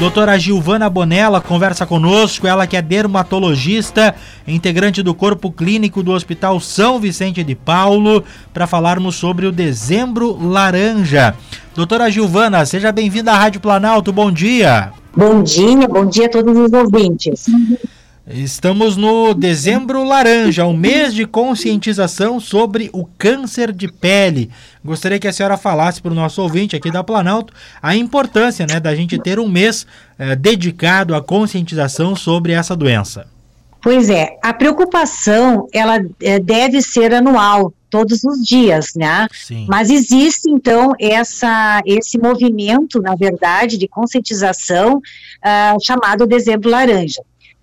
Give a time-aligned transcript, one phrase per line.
[0.00, 4.14] Doutora Gilvana Bonella conversa conosco, ela que é dermatologista,
[4.48, 10.38] integrante do corpo clínico do Hospital São Vicente de Paulo, para falarmos sobre o dezembro
[10.42, 11.34] laranja.
[11.74, 14.90] Doutora Gilvana, seja bem-vinda à Rádio Planalto, bom dia.
[15.14, 17.44] Bom dia, bom dia a todos os ouvintes.
[18.32, 24.50] Estamos no dezembro laranja, um mês de conscientização sobre o câncer de pele.
[24.84, 27.52] Gostaria que a senhora falasse para o nosso ouvinte aqui da Planalto
[27.82, 29.84] a importância né, da gente ter um mês
[30.16, 33.26] eh, dedicado à conscientização sobre essa doença.
[33.82, 39.26] Pois é, a preocupação ela eh, deve ser anual, todos os dias, né?
[39.32, 39.66] Sim.
[39.68, 47.20] Mas existe então essa esse movimento, na verdade, de conscientização uh, chamado Dezembro Laranja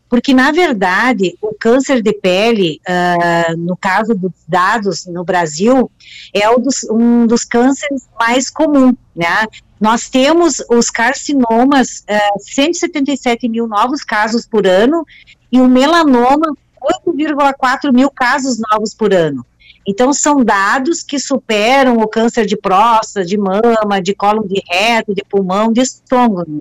[0.10, 5.92] porque na verdade o câncer de pele, uh, no caso dos dados no Brasil,
[6.34, 9.46] é um dos, um dos cânceres mais comuns, né?
[9.80, 15.06] Nós temos os carcinomas, uh, 177 mil novos casos por ano,
[15.52, 16.56] e o melanoma,
[17.06, 19.46] 8,4 mil casos novos por ano.
[19.88, 25.16] Então, são dados que superam o câncer de próstata, de mama, de colo de reto,
[25.16, 26.60] de pulmão, de estômago.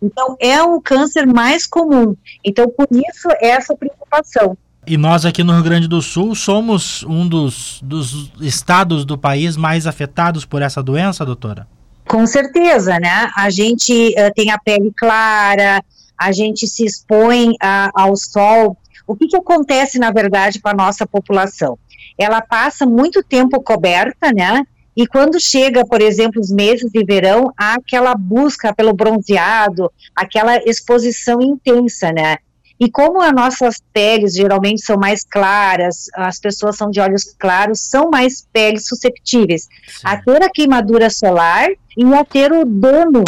[0.00, 2.14] Então, é o câncer mais comum.
[2.44, 4.56] Então, por isso, essa preocupação.
[4.86, 9.56] E nós aqui no Rio Grande do Sul somos um dos, dos estados do país
[9.56, 11.66] mais afetados por essa doença, doutora?
[12.06, 13.30] Com certeza, né?
[13.36, 15.84] A gente uh, tem a pele clara,
[16.16, 18.78] a gente se expõe uh, ao sol.
[19.08, 21.76] O que, que acontece, na verdade, com a nossa população?
[22.18, 24.64] ela passa muito tempo coberta, né?
[24.96, 30.56] E quando chega, por exemplo, os meses de verão, há aquela busca pelo bronzeado, aquela
[30.68, 32.38] exposição intensa, né?
[32.80, 37.80] E como as nossas peles geralmente são mais claras, as pessoas são de olhos claros,
[37.80, 40.02] são mais peles susceptíveis Sim.
[40.04, 43.24] a ter a queimadura solar e a ter o dano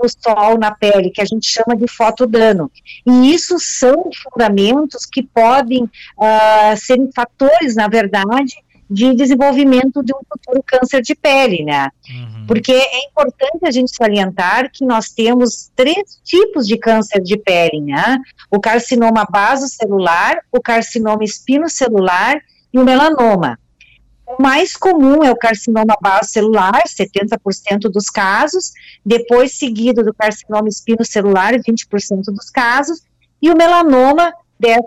[0.00, 2.70] o sol na pele, que a gente chama de fotodano.
[3.06, 8.54] E isso são fundamentos que podem uh, ser fatores, na verdade,
[8.88, 11.90] de desenvolvimento de um futuro câncer de pele, né?
[12.08, 12.46] Uhum.
[12.46, 17.80] Porque é importante a gente salientar que nós temos três tipos de câncer de pele,
[17.80, 18.18] né?
[18.50, 22.40] O carcinoma basocelular, o carcinoma espinocelular
[22.72, 23.58] e o melanoma.
[24.26, 25.94] O mais comum é o carcinoma
[26.24, 28.72] celular, 70% dos casos,
[29.04, 33.02] depois seguido do carcinoma espinocelular, 20% dos casos,
[33.40, 34.80] e o melanoma, 10%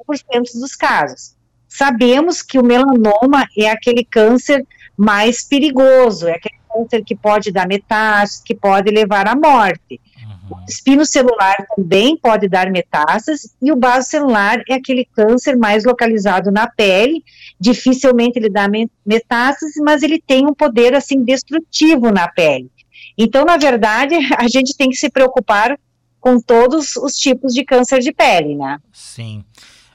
[0.60, 1.36] dos casos.
[1.70, 4.66] Sabemos que o melanoma é aquele câncer
[4.98, 10.02] mais perigoso, é aquele câncer que pode dar metástase, que pode levar à morte.
[10.50, 15.84] O espino celular também pode dar metástases e o baso celular é aquele câncer mais
[15.84, 17.24] localizado na pele,
[17.60, 18.68] dificilmente ele dá
[19.06, 22.70] metástases, mas ele tem um poder assim destrutivo na pele.
[23.18, 25.78] Então, na verdade, a gente tem que se preocupar
[26.20, 28.80] com todos os tipos de câncer de pele, né?
[28.92, 29.44] Sim.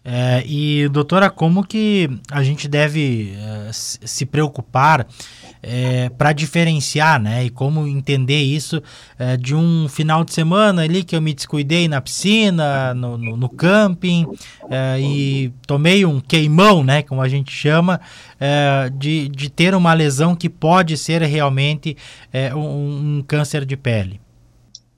[0.06, 5.06] É, e doutora, como que a gente deve é, se preocupar
[5.62, 7.44] é, para diferenciar, né?
[7.46, 8.82] E como entender isso
[9.18, 13.34] é, de um final de semana ali que eu me descuidei na piscina, no, no,
[13.34, 14.26] no camping
[14.70, 17.00] é, e tomei um queimão, né?
[17.00, 17.98] Como a gente chama,
[18.38, 21.96] é, de, de ter uma lesão que pode ser realmente
[22.54, 24.20] um, um câncer de pele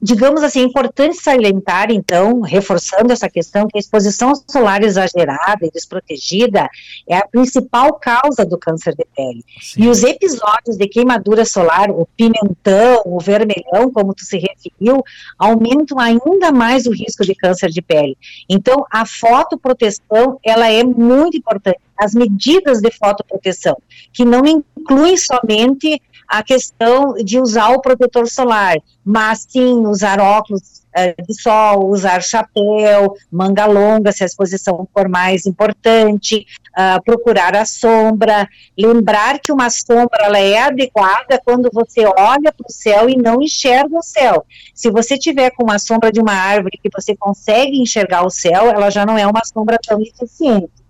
[0.00, 5.70] digamos assim, é importante salientar, então, reforçando essa questão, que a exposição solar exagerada e
[5.70, 6.68] desprotegida
[7.08, 9.44] é a principal causa do câncer de pele.
[9.60, 9.84] Sim.
[9.84, 15.02] E os episódios de queimadura solar, o pimentão, o vermelhão, como tu se referiu,
[15.38, 18.16] aumentam ainda mais o risco de câncer de pele.
[18.48, 21.80] Então, a fotoproteção, ela é muito importante.
[21.98, 23.76] As medidas de fotoproteção,
[24.12, 30.82] que não incluem somente a questão de usar o protetor solar, mas sim usar óculos
[30.96, 37.54] uh, de sol, usar chapéu, manga longa, se a exposição for mais importante, uh, procurar
[37.54, 43.08] a sombra, lembrar que uma sombra ela é adequada quando você olha para o céu
[43.08, 44.44] e não enxerga o céu.
[44.74, 48.70] Se você tiver com uma sombra de uma árvore que você consegue enxergar o céu,
[48.70, 50.85] ela já não é uma sombra tão eficiente.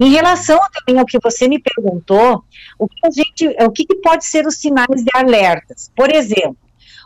[0.00, 2.44] Em relação também ao que você me perguntou,
[2.78, 5.90] o que, gente, o que pode ser os sinais de alertas?
[5.94, 6.56] Por exemplo,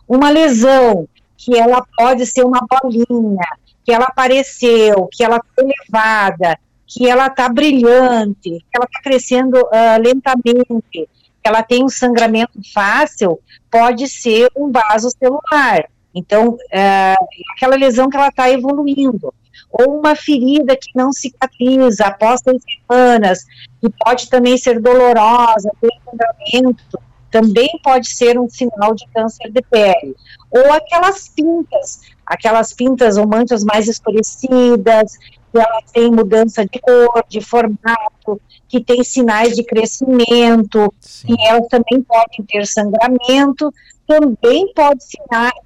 [0.06, 3.47] uma lesão que ela pode ser uma bolinha,
[3.85, 9.59] que ela apareceu, que ela foi elevada, que ela está brilhante, que ela está crescendo
[9.59, 11.09] uh, lentamente, que
[11.45, 13.39] ela tem um sangramento fácil,
[13.71, 15.85] pode ser um vaso celular.
[16.15, 19.33] Então, uh, aquela lesão que ela está evoluindo
[19.71, 23.45] ou uma ferida que não cicatriza após três semanas,
[23.81, 26.99] que pode também ser dolorosa, ter sangramento,
[27.31, 30.17] também pode ser um sinal de câncer de pele.
[30.51, 35.13] Ou aquelas pintas, aquelas pintas ou manchas mais escurecidas,
[35.53, 41.29] que ela tem mudança de cor, de formato, que tem sinais de crescimento, Sim.
[41.31, 43.73] e elas também podem ter sangramento,
[44.06, 45.00] também pode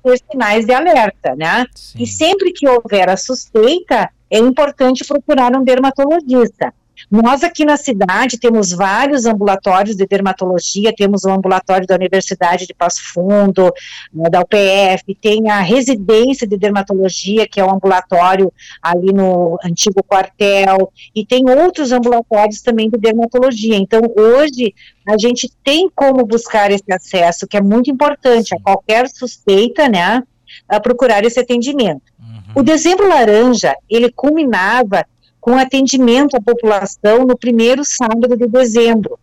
[0.02, 1.66] ter sinais de alerta, né?
[1.74, 2.02] Sim.
[2.02, 6.72] E sempre que houver a suspeita, é importante procurar um dermatologista.
[7.12, 12.72] Nós aqui na cidade temos vários ambulatórios de dermatologia, temos o ambulatório da Universidade de
[12.72, 13.70] Passo Fundo,
[14.10, 18.50] né, da UPF, tem a residência de dermatologia, que é o um ambulatório
[18.80, 23.76] ali no antigo quartel, e tem outros ambulatórios também de dermatologia.
[23.76, 24.74] Então, hoje,
[25.06, 30.22] a gente tem como buscar esse acesso, que é muito importante, a qualquer suspeita, né,
[30.66, 32.10] a procurar esse atendimento.
[32.18, 32.62] Uhum.
[32.62, 35.04] O dezembro laranja, ele culminava
[35.42, 39.18] com atendimento à população no primeiro sábado de dezembro.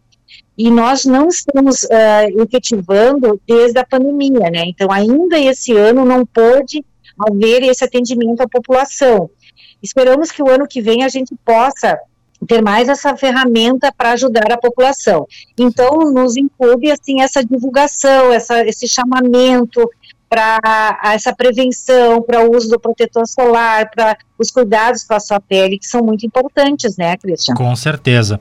[0.58, 4.66] E nós não estamos uh, efetivando desde a pandemia, né?
[4.66, 6.84] Então, ainda esse ano não pôde
[7.18, 9.30] haver esse atendimento à população.
[9.82, 11.98] Esperamos que o ano que vem a gente possa
[12.46, 15.26] ter mais essa ferramenta para ajudar a população.
[15.58, 19.90] Então, nos inclui, assim, essa divulgação, essa, esse chamamento,
[20.30, 25.40] para essa prevenção, para o uso do protetor solar, para os cuidados com a sua
[25.40, 27.56] pele, que são muito importantes, né, Cristian?
[27.56, 28.40] Com certeza.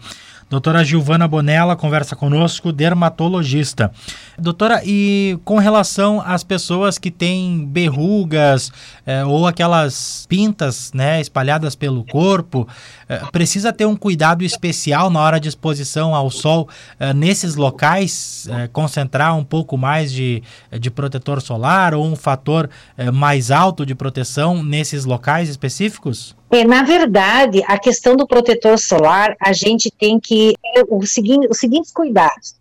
[0.50, 3.92] Doutora Gilvana Bonella conversa conosco, dermatologista.
[4.38, 8.72] Doutora, e com relação às pessoas que têm berrugas
[9.04, 12.66] é, ou aquelas pintas né, espalhadas pelo corpo,
[13.06, 16.66] é, precisa ter um cuidado especial na hora de exposição ao sol
[16.98, 20.42] é, nesses locais, concentrar um pouco mais de,
[20.80, 22.70] de protetor solar ou um fator
[23.12, 26.34] mais alto de proteção nesses locais específicos?
[26.50, 31.46] É, na verdade, a questão do protetor solar, a gente tem que ter o seguinte,
[31.50, 32.56] os seguintes cuidados.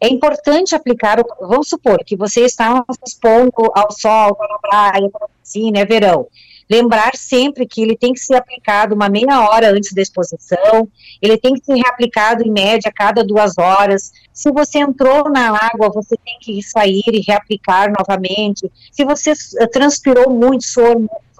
[0.00, 5.80] É importante aplicar, vamos supor que você está expondo ao sol, na praia, na piscina,
[5.80, 6.26] é verão.
[6.70, 10.88] Lembrar sempre que ele tem que ser aplicado uma meia hora antes da exposição,
[11.20, 14.12] ele tem que ser reaplicado em média a cada duas horas.
[14.32, 18.70] Se você entrou na água, você tem que sair e reaplicar novamente.
[18.90, 19.32] Se você
[19.70, 21.31] transpirou muito, suor muito,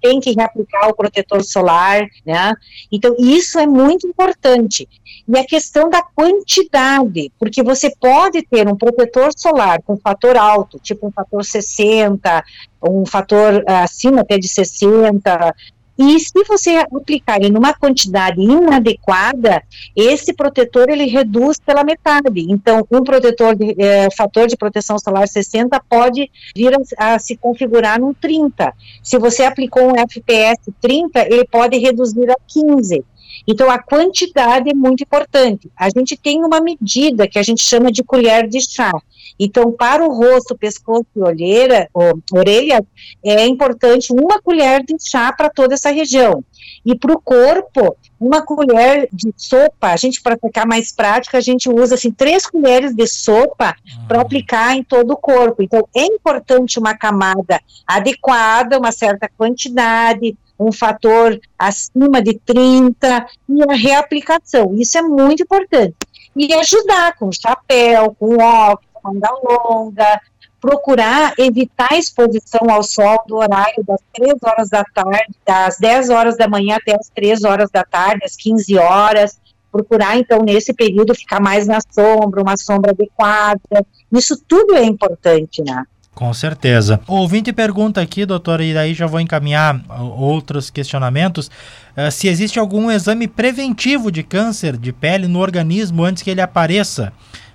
[0.00, 2.54] tem que reaplicar o protetor solar, né?
[2.90, 4.88] Então, isso é muito importante.
[5.26, 10.78] E a questão da quantidade, porque você pode ter um protetor solar com fator alto,
[10.78, 12.44] tipo um fator 60,
[12.82, 15.54] um fator ah, acima até de 60,
[15.98, 19.62] e se você aplicar ele numa quantidade inadequada,
[19.94, 22.46] esse protetor ele reduz pela metade.
[22.48, 27.36] Então, um protetor de é, fator de proteção solar 60 pode vir a, a, se
[27.36, 28.72] configurar num 30.
[29.02, 33.04] Se você aplicou um FPS 30, ele pode reduzir a 15.
[33.46, 35.70] Então, a quantidade é muito importante.
[35.76, 38.92] A gente tem uma medida que a gente chama de colher de chá.
[39.38, 42.84] Então, para o rosto, pescoço e olheira, ou, orelha,
[43.24, 46.44] é importante uma colher de chá para toda essa região.
[46.84, 51.40] E para o corpo, uma colher de sopa, a gente, para ficar mais prática, a
[51.40, 53.74] gente usa, assim, três colheres de sopa
[54.06, 54.22] para uhum.
[54.22, 55.62] aplicar em todo o corpo.
[55.62, 63.62] Então, é importante uma camada adequada, uma certa quantidade, um fator acima de 30 e
[63.62, 64.74] a reaplicação.
[64.74, 65.94] Isso é muito importante.
[66.36, 70.20] E ajudar com chapéu, com óculos, manga longa,
[70.60, 76.10] procurar evitar a exposição ao sol do horário das 3 horas da tarde, das 10
[76.10, 79.40] horas da manhã até as 3 horas da tarde, às 15 horas,
[79.72, 83.84] procurar então nesse período ficar mais na sombra, uma sombra adequada.
[84.12, 85.84] Isso tudo é importante, né?
[86.14, 87.00] Com certeza.
[87.08, 91.50] O ouvinte pergunta aqui, doutora, e daí já vou encaminhar outros questionamentos,
[91.96, 96.42] uh, se existe algum exame preventivo de câncer de pele no organismo antes que ele
[96.42, 97.12] apareça.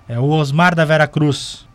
[0.10, 1.68] É o Osmar da Vera Cruz.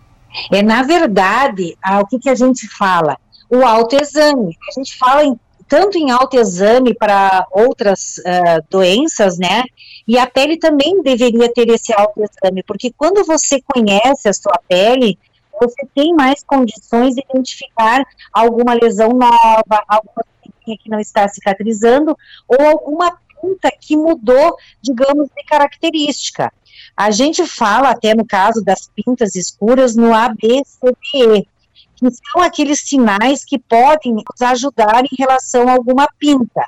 [0.51, 3.17] É, na verdade, ah, o que, que a gente fala?
[3.49, 4.57] O autoexame.
[4.69, 9.63] A gente fala em, tanto em autoexame para outras uh, doenças, né?
[10.09, 15.19] E a pele também deveria ter esse autoexame, porque quando você conhece a sua pele,
[15.63, 20.25] você tem mais condições de identificar alguma lesão nova, alguma
[20.65, 22.17] que não está cicatrizando,
[22.47, 26.53] ou alguma pinta que mudou, digamos, de característica.
[26.97, 31.49] A gente fala até no caso das pintas escuras no ABCDE,
[31.97, 36.65] que são aqueles sinais que podem nos ajudar em relação a alguma pinta.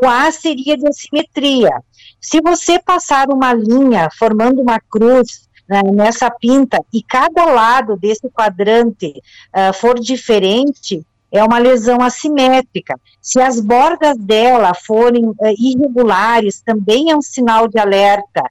[0.00, 1.70] O A seria de assimetria.
[2.20, 8.28] Se você passar uma linha formando uma cruz né, nessa pinta e cada lado desse
[8.30, 9.12] quadrante
[9.54, 12.98] uh, for diferente, é uma lesão assimétrica.
[13.20, 18.42] Se as bordas dela forem uh, irregulares, também é um sinal de alerta.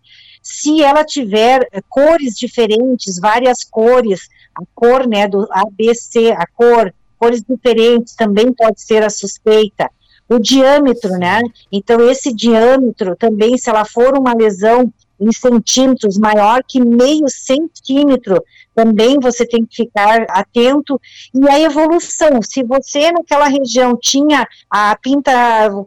[0.42, 6.94] Se ela tiver uh, cores diferentes, várias cores, a cor né, do ABC, a cor
[7.18, 9.90] cores diferentes também pode ser a suspeita.
[10.28, 11.40] O diâmetro, né?
[11.72, 18.44] Então, esse diâmetro também, se ela for uma lesão em centímetros maior que meio centímetro,
[18.74, 21.00] também você tem que ficar atento.
[21.34, 25.32] E a evolução, se você naquela região tinha a pinta,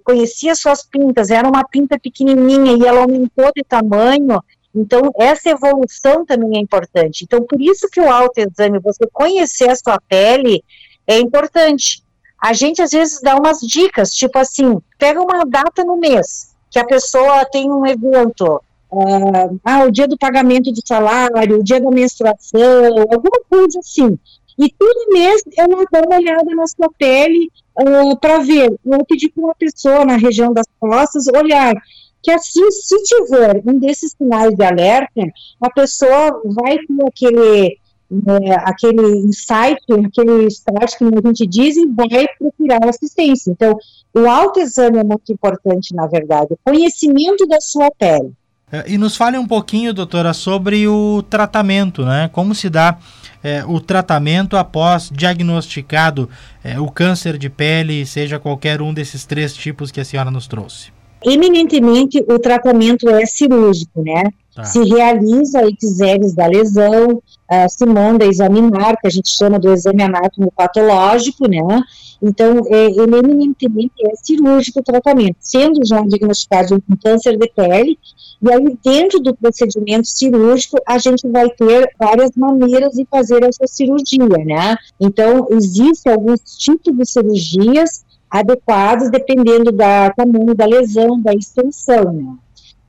[0.03, 4.43] conhecia suas pintas, era uma pinta pequenininha e ela aumentou de tamanho,
[4.75, 7.25] então essa evolução também é importante.
[7.25, 10.65] Então, por isso que o autoexame, você conhecer a sua pele,
[11.07, 12.03] é importante.
[12.41, 16.79] A gente às vezes dá umas dicas, tipo assim, pega uma data no mês, que
[16.79, 18.63] a pessoa tem um evento,
[19.65, 24.19] ah, o dia do pagamento do salário, o dia da menstruação, alguma coisa assim.
[24.59, 27.49] E todo mês ela dá uma olhada na sua pele
[27.81, 28.75] uh, para ver.
[28.85, 31.75] Eu pedi para uma pessoa na região das costas olhar
[32.23, 35.23] que assim, se tiver um desses sinais de alerta,
[35.61, 37.79] a pessoa vai ter aquele,
[38.43, 43.51] é, aquele insight, aquele start que a gente diz e vai procurar assistência.
[43.51, 43.77] Então,
[44.15, 48.33] o autoexame é muito importante, na verdade, o conhecimento da sua pele.
[48.71, 52.29] É, e nos fale um pouquinho, doutora, sobre o tratamento, né?
[52.33, 52.99] Como se dá
[53.43, 56.29] é, o tratamento após diagnosticado
[56.63, 60.47] é, o câncer de pele, seja qualquer um desses três tipos que a senhora nos
[60.47, 60.91] trouxe?
[61.25, 64.25] Eminentemente, o tratamento é cirúrgico, né?
[64.55, 64.65] Tá.
[64.65, 70.03] Se realiza exames da lesão, uh, se manda examinar, que a gente chama do exame
[70.03, 71.83] anátomo patológico, né?
[72.23, 77.99] Então, é, ele eminentemente é cirúrgico o tratamento, sendo já diagnosticado um câncer de pele,
[78.41, 83.67] e aí dentro do procedimento cirúrgico, a gente vai ter várias maneiras de fazer essa
[83.67, 84.77] cirurgia, né?
[85.01, 92.35] Então, existem alguns tipos de cirurgias adequados dependendo da tamanho da lesão, da extensão, né?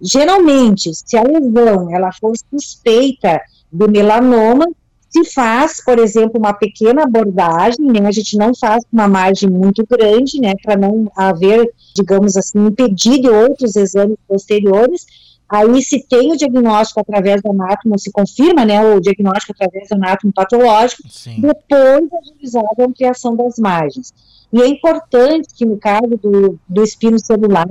[0.02, 4.66] Geralmente, se a lesão ela for suspeita de melanoma,
[5.10, 9.86] se faz, por exemplo, uma pequena abordagem, né, a gente não faz uma margem muito
[9.90, 15.06] grande, né, para não haver, digamos assim, impedir de outros exames posteriores,
[15.50, 19.96] aí se tem o diagnóstico através do anátomo, se confirma, né, o diagnóstico através do
[19.96, 21.42] anátomo patológico, Sim.
[21.42, 24.14] depois é realizada a ampliação das margens.
[24.52, 27.68] E é importante que, no caso do, do espino celular,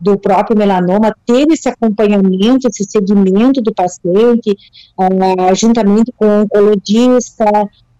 [0.00, 4.56] do próprio melanoma, ter esse acompanhamento, esse segmento do paciente,
[4.98, 7.44] uh, juntamente com o oncologista,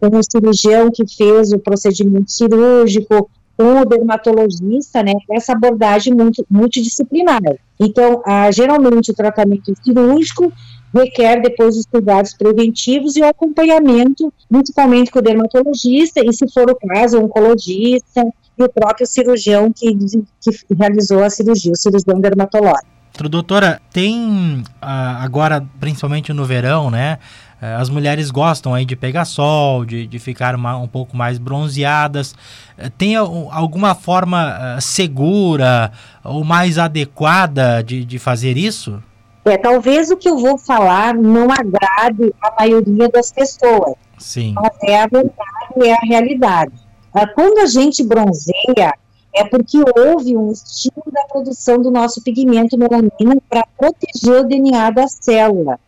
[0.00, 6.44] com o cirurgião que fez o procedimento cirúrgico, com o dermatologista, né, essa abordagem muito,
[6.50, 7.40] multidisciplinar.
[7.78, 10.52] Então, uh, geralmente o tratamento cirúrgico
[10.94, 16.70] requer depois os cuidados preventivos e o acompanhamento, principalmente com o dermatologista e, se for
[16.70, 18.22] o caso, o oncologista
[18.58, 23.00] e o próprio cirurgião que, que realizou a cirurgia, o cirurgião dermatológico.
[23.28, 27.18] Doutora, tem ah, agora, principalmente no verão, né?
[27.60, 31.38] Eh, as mulheres gostam aí de pegar sol, de, de ficar uma, um pouco mais
[31.38, 32.34] bronzeadas.
[32.78, 35.92] Eh, tem alguma forma eh, segura
[36.24, 39.02] ou mais adequada de, de fazer isso?
[39.44, 43.94] É, talvez o que eu vou falar não agrade a maioria das pessoas.
[44.18, 44.54] Sim.
[44.54, 46.72] Mas é a verdade, é a realidade.
[47.12, 48.94] Ah, quando a gente bronzeia,
[49.34, 54.90] é porque houve um estímulo da produção do nosso pigmento melanina para proteger o DNA
[54.90, 55.78] da célula,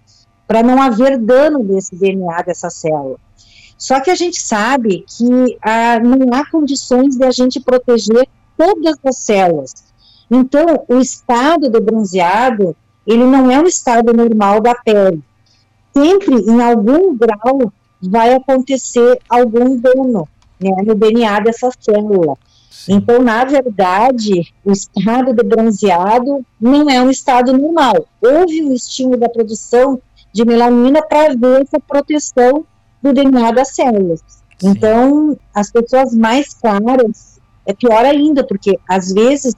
[0.47, 3.17] para não haver dano desse DNA dessa célula.
[3.79, 8.97] Só que a gente sabe que ah, não há condições de a gente proteger todas
[9.05, 9.73] as células.
[10.31, 15.23] Então, o estado do bronzeado ele não é um estado normal da pele.
[15.93, 20.29] Sempre, em algum grau, vai acontecer algum dano
[20.61, 22.37] né, no DNA dessa célula.
[22.71, 22.95] Sim.
[22.95, 28.07] Então, na verdade, o estado de bronzeado não é um estado normal.
[28.21, 30.01] Houve um estímulo da produção
[30.33, 32.65] de melanina para ver essa proteção
[33.03, 34.21] do DNA das células.
[34.59, 34.71] Sim.
[34.71, 39.55] Então, as pessoas mais claras é pior ainda, porque às vezes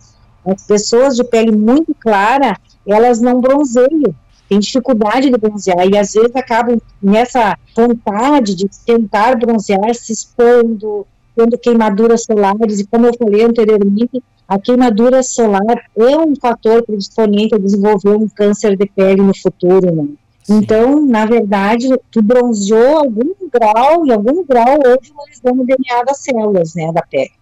[0.46, 4.14] as pessoas de pele muito clara elas não bronzeiam,
[4.48, 11.06] têm dificuldade de bronzear e às vezes acabam nessa vontade de tentar bronzear, se expondo,
[11.34, 17.54] tendo queimaduras solares, e como eu falei anteriormente, a queimadura solar é um fator predisponente
[17.54, 20.08] a desenvolver um câncer de pele no futuro, né?
[20.48, 26.18] Então, na verdade, tu bronzeou algum grau, em algum grau uma lesão no DNA das
[26.18, 27.32] células, né, da pele.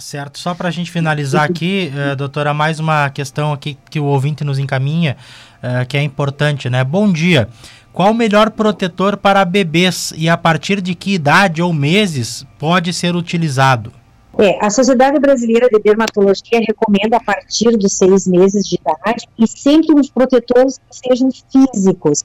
[0.00, 4.04] Certo, só para a gente finalizar aqui, uh, doutora, mais uma questão aqui que o
[4.04, 5.16] ouvinte nos encaminha,
[5.56, 6.84] uh, que é importante, né?
[6.84, 7.48] Bom dia.
[7.92, 12.92] Qual o melhor protetor para bebês e a partir de que idade ou meses pode
[12.92, 13.92] ser utilizado?
[14.38, 19.48] É, a Sociedade Brasileira de Dermatologia recomenda a partir dos seis meses de idade e
[19.48, 22.24] sempre uns protetores que sejam físicos.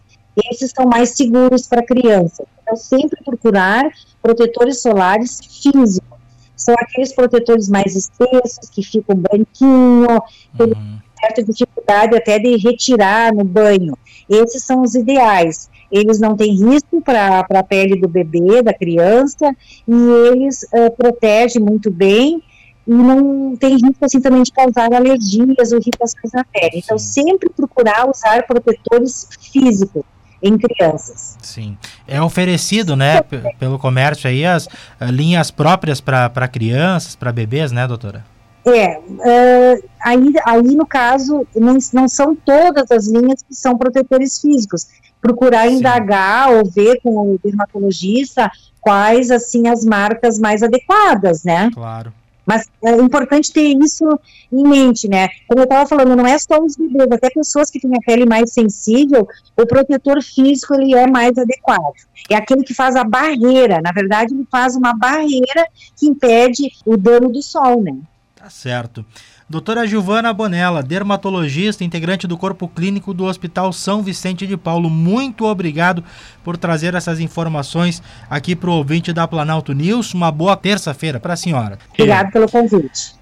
[0.51, 2.43] Esses são mais seguros para a criança.
[2.61, 3.83] Então, sempre procurar
[4.21, 6.13] protetores solares físicos
[6.55, 10.21] são aqueles protetores mais espessos, que ficam branquinho,
[10.55, 10.99] que uhum.
[11.19, 13.97] certa dificuldade até de retirar no banho.
[14.29, 15.69] Esses são os ideais.
[15.91, 19.53] Eles não têm risco para a pele do bebê, da criança,
[19.87, 19.93] e
[20.27, 22.41] eles uh, protegem muito bem
[22.85, 26.81] e não tem risco assim também de causar alergias ou irritações na pele.
[26.83, 30.03] Então, sempre procurar usar protetores físicos
[30.43, 31.37] em crianças.
[31.41, 31.77] Sim.
[32.05, 33.21] É oferecido, né,
[33.57, 34.69] pelo comércio aí, as uh,
[35.09, 38.25] linhas próprias para crianças, para bebês, né, doutora?
[38.65, 44.39] É, uh, aí, aí no caso, não, não são todas as linhas que são protetores
[44.39, 44.87] físicos.
[45.21, 45.75] Procurar Sim.
[45.75, 51.71] indagar ou ver com o dermatologista quais, assim, as marcas mais adequadas, né?
[51.73, 52.13] Claro.
[52.45, 54.05] Mas é importante ter isso
[54.51, 55.29] em mente, né?
[55.47, 58.25] Como eu estava falando, não é só os bebês, até pessoas que têm a pele
[58.25, 61.93] mais sensível, o protetor físico ele é mais adequado.
[62.29, 66.97] É aquele que faz a barreira, na verdade, ele faz uma barreira que impede o
[66.97, 67.97] dano do sol, né?
[68.35, 69.05] Tá certo.
[69.49, 75.45] Doutora Giovana Bonella, dermatologista, integrante do corpo clínico do Hospital São Vicente de Paulo, muito
[75.45, 76.03] obrigado
[76.43, 80.13] por trazer essas informações aqui para o ouvinte da Planalto News.
[80.13, 81.77] Uma boa terça-feira para a senhora.
[81.93, 83.15] Obrigado pelo convite.